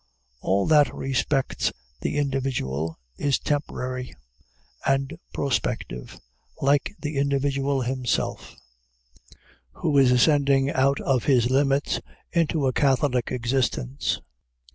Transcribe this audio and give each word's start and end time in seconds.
All 0.39 0.65
that 0.65 0.91
respects 0.95 1.71
the 2.01 2.17
individual 2.17 2.97
is 3.17 3.37
temporary 3.37 4.15
and 4.83 5.15
prospective, 5.31 6.19
like 6.59 6.95
the 6.99 7.17
individual 7.17 7.81
himself, 7.81 8.55
who 9.73 9.95
is 9.99 10.11
ascending 10.11 10.71
out 10.71 10.99
of 11.01 11.25
his 11.25 11.51
limits 11.51 12.01
into 12.33 12.65
a 12.65 12.73
catholic 12.73 13.31
existence. 13.31 14.19